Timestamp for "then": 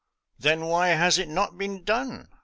0.39-0.65